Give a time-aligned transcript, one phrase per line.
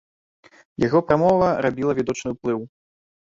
[0.83, 2.59] Яго прамова рабіла відочны ўплыў.